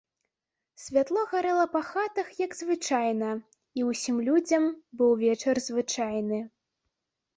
Святло 0.83 1.25
гарэла 1.33 1.65
па 1.75 1.81
хатах, 1.89 2.31
як 2.45 2.51
звычайна, 2.61 3.29
і 3.81 3.85
ўсім 3.91 4.17
людзям 4.31 4.63
быў 5.03 5.11
вечар 5.25 5.55
звычайны. 5.71 6.39